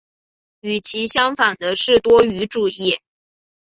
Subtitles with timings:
[0.61, 2.97] 与其相反的是多语主义。